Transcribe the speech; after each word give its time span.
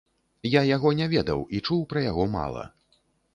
Я 0.51 0.61
яго 0.75 0.91
не 0.99 1.07
ведаў 1.11 1.43
і 1.59 1.61
чуў 1.67 1.85
пра 1.93 2.03
яго 2.07 2.27
мала. 2.39 2.65